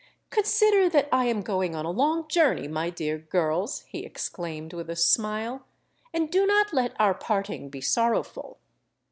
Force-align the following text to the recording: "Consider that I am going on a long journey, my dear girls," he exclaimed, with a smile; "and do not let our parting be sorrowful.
"Consider 0.31 0.89
that 0.89 1.07
I 1.11 1.25
am 1.25 1.43
going 1.43 1.75
on 1.75 1.85
a 1.85 1.91
long 1.91 2.27
journey, 2.27 2.67
my 2.67 2.89
dear 2.89 3.19
girls," 3.19 3.81
he 3.81 4.03
exclaimed, 4.03 4.73
with 4.73 4.89
a 4.89 4.95
smile; 4.95 5.67
"and 6.11 6.31
do 6.31 6.47
not 6.47 6.73
let 6.73 6.99
our 6.99 7.13
parting 7.13 7.69
be 7.69 7.81
sorrowful. 7.81 8.57